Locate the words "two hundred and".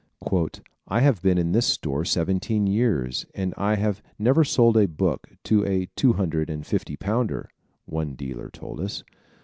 5.95-6.65